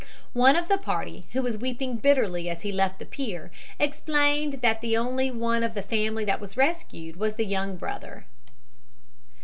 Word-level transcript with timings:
One 0.33 0.55
of 0.55 0.67
the 0.67 0.79
party, 0.79 1.27
who 1.33 1.43
was 1.43 1.59
weeping 1.59 1.97
bitterly 1.97 2.49
as 2.49 2.63
he 2.63 2.71
left 2.71 2.97
the 2.97 3.05
pier, 3.05 3.51
explained 3.77 4.61
that 4.63 4.81
the 4.81 4.97
only 4.97 5.29
one 5.29 5.61
of 5.61 5.75
the 5.75 5.83
family 5.83 6.25
that 6.25 6.41
was 6.41 6.57
rescued 6.57 7.17
was 7.17 7.35
the 7.35 7.45
young 7.45 7.75
brother. 7.77 8.25